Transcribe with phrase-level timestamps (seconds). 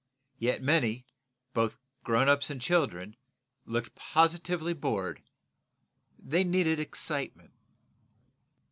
[0.39, 1.05] Yet many,
[1.53, 3.15] both grown ups and children,
[3.67, 5.21] looked positively bored.
[6.17, 7.51] They needed excitement.